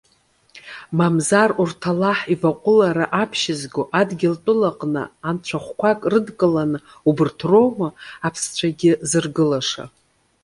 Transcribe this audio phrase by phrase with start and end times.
[0.97, 7.89] Мамзар, урҭ Аллаҳ иваҟәылара аԥшьызго, адгьылтәыла аҟны анцәахәқәак рыдкыланы, убарҭ роума
[8.27, 9.83] аԥсцәагьы зыргылаша?